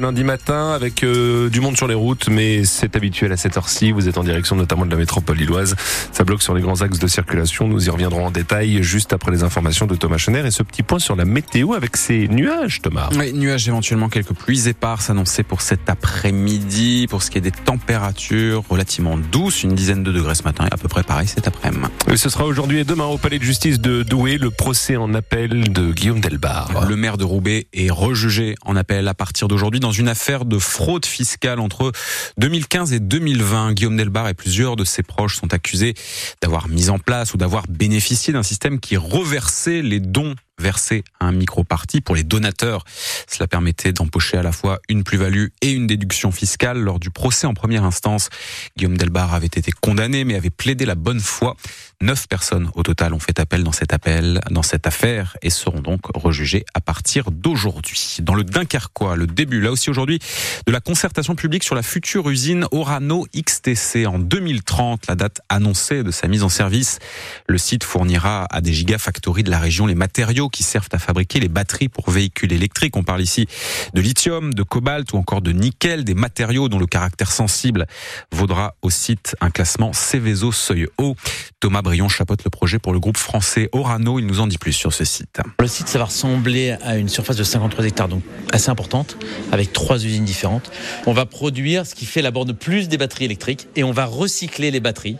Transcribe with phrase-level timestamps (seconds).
[0.00, 3.92] Lundi matin avec euh, du monde sur les routes, mais c'est habituel à cette heure-ci.
[3.92, 5.76] Vous êtes en direction notamment de la métropole lilloise.
[6.12, 7.68] Ça bloque sur les grands axes de circulation.
[7.68, 10.82] Nous y reviendrons en détail juste après les informations de Thomas Chener et ce petit
[10.82, 13.10] point sur la météo avec ces nuages, Thomas.
[13.18, 17.06] Oui, nuages éventuellement quelques pluies éparses annoncées pour cet après-midi.
[17.10, 20.72] Pour ce qui est des températures relativement douces, une dizaine de degrés ce matin et
[20.72, 21.84] à peu près pareil cet après-midi.
[22.16, 25.70] Ce sera aujourd'hui et demain au palais de justice de Douai le procès en appel
[25.70, 26.86] de Guillaume Delbar.
[26.88, 30.58] Le maire de Roubaix est rejugé en appel à partir d'aujourd'hui dans une affaire de
[30.58, 31.92] fraude fiscale entre
[32.38, 33.74] 2015 et 2020.
[33.74, 35.94] Guillaume Delbar et plusieurs de ses proches sont accusés
[36.40, 41.26] d'avoir mis en place ou d'avoir bénéficié d'un système qui reversait les dons versés à
[41.26, 42.84] un micro-parti pour les donateurs.
[43.28, 46.78] Cela permettait d'empocher à la fois une plus-value et une déduction fiscale.
[46.78, 48.28] Lors du procès en première instance,
[48.76, 51.56] Guillaume Delbar avait été condamné mais avait plaidé la bonne foi.
[52.00, 55.80] Neuf personnes au total ont fait appel dans cet appel, dans cette affaire et seront
[55.80, 58.16] donc rejugées à partir d'aujourd'hui.
[58.20, 60.18] Dans le Dunkerquois, le début, là aussi aujourd'hui,
[60.66, 66.02] de la concertation publique sur la future usine Orano XTC en 2030, la date annoncée
[66.02, 66.98] de sa mise en service.
[67.46, 71.40] Le site fournira à des gigafactories de la région les matériaux qui servent à fabriquer
[71.40, 72.96] les batteries pour véhicules électriques.
[72.96, 73.46] On parle ici
[73.94, 77.86] de lithium, de cobalt ou encore de nickel, des matériaux dont le caractère sensible
[78.32, 81.16] vaudra au site un classement Céveso seuil haut.
[81.60, 84.18] Thomas Brion chapeaute le projet pour le groupe français Orano.
[84.18, 85.40] Il nous en dit plus sur ce site.
[85.60, 89.16] Le site, ça va ressembler à une surface de 53 hectares, donc assez importante,
[89.52, 90.70] avec trois usines différentes.
[91.06, 94.04] On va produire ce qui fait la borne plus des batteries électriques et on va
[94.04, 95.16] recycler les batteries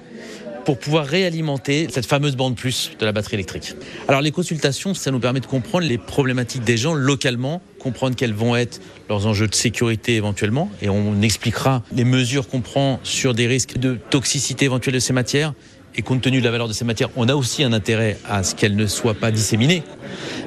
[0.64, 3.74] pour pouvoir réalimenter cette fameuse bande plus de la batterie électrique.
[4.08, 8.34] Alors les consultations, ça nous permet de comprendre les problématiques des gens localement, comprendre quels
[8.34, 13.34] vont être leurs enjeux de sécurité éventuellement, et on expliquera les mesures qu'on prend sur
[13.34, 15.54] des risques de toxicité éventuelle de ces matières,
[15.94, 18.42] et compte tenu de la valeur de ces matières, on a aussi un intérêt à
[18.42, 19.82] ce qu'elles ne soient pas disséminées.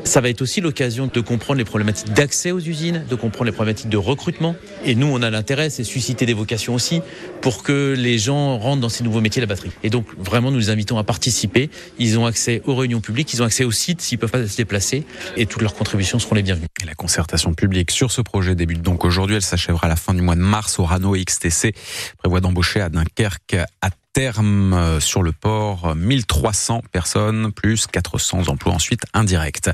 [0.06, 3.52] Ça va être aussi l'occasion de comprendre les problématiques d'accès aux usines, de comprendre les
[3.52, 4.56] problématiques de recrutement.
[4.86, 7.02] Et nous, on a l'intérêt, c'est susciter des vocations aussi
[7.42, 9.72] pour que les gens rentrent dans ces nouveaux métiers de la batterie.
[9.84, 11.72] Et donc, vraiment, nous les invitons à participer.
[11.98, 14.56] Ils ont accès aux réunions publiques, ils ont accès au site s'ils peuvent pas se
[14.56, 15.04] déplacer
[15.38, 16.68] et toutes leurs contributions seront les bienvenues.
[16.84, 19.38] Et la concertation publique sur ce projet débute donc aujourd'hui.
[19.38, 20.78] Elle s'achèvera à la fin du mois de mars.
[20.78, 21.74] Orano XTC
[22.20, 28.72] prévoit d'embaucher à Dunkerque à terme euh, sur le port 1300 personnes plus 400 emplois
[28.72, 29.70] ensuite indirects.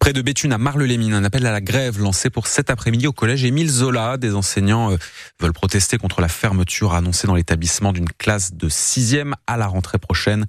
[0.00, 3.12] Près de Béthune à Marle-les-Mines, un appel à la grève lancé pour cet après-midi au
[3.12, 4.16] collège Émile Zola.
[4.16, 4.96] Des enseignants euh,
[5.40, 9.98] veulent protester contre la fermeture annoncée dans l'établissement d'une classe de 6e à la rentrée
[9.98, 10.46] prochaine.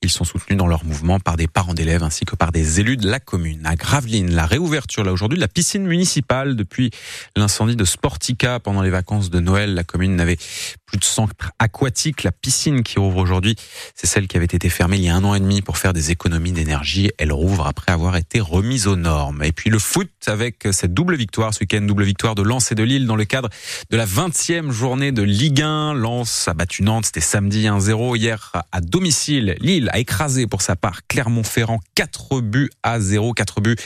[0.00, 2.96] Ils sont soutenus dans leur mouvement par des parents d'élèves ainsi que par des élus
[2.96, 3.66] de la commune.
[3.66, 6.90] À Gravelines, la réouverture là aujourd'hui de la piscine municipale depuis
[7.36, 9.74] l'incendie de Sportica pendant les vacances de Noël.
[9.74, 10.38] La commune n'avait
[10.86, 12.22] plus de centre aquatique.
[12.22, 13.56] La piscine qui rouvre aujourd'hui,
[13.94, 15.92] c'est celle qui avait été fermée il y a un an et demi pour faire
[15.92, 17.10] des économies d'énergie.
[17.18, 19.42] Elle rouvre après avoir été remise aux normes.
[19.42, 22.74] Et puis le foot avec cette double victoire ce week-end, double victoire de Lens et
[22.74, 23.48] de Lille dans le cadre
[23.90, 25.94] de la 20e journée de Ligue 1.
[25.94, 28.16] Lens a battu Nantes, c'était samedi 1-0.
[28.16, 33.32] Hier à domicile, Lille a écrasé pour sa part Clermont-Ferrand 4 buts à 0.
[33.32, 33.76] 4 buts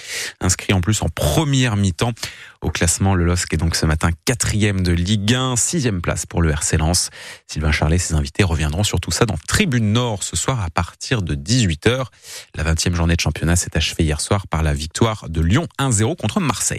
[0.40, 2.12] inscrits en plus en première mi-temps.
[2.60, 6.42] Au classement, le LOSC est donc ce matin quatrième de Ligue 1, sixième place pour
[6.42, 7.08] le RC Lens.
[7.46, 10.68] Sylvain Charlet et ses invités reviendront sur tout ça dans Tribune Nord ce soir à
[10.68, 12.06] partir de 18h.
[12.56, 16.16] La 20e journée de championnat s'est achevée hier soir par la victoire de Lyon 1-0
[16.16, 16.78] contre Marseille.